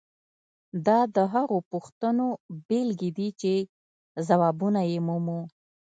[0.85, 2.27] دا د هغو پوښتنو
[2.67, 3.53] بیلګې دي چې
[4.27, 5.41] ځوابونه یې مومو.